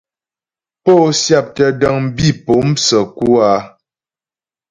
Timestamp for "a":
3.49-3.51